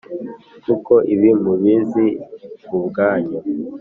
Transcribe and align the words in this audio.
Kuko 0.63 0.93
ibi 1.13 1.29
mubizi 1.43 2.05
ubwanyu 2.77 3.39